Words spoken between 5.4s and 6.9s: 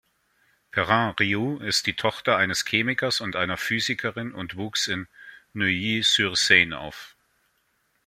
Neuilly-sur-Seine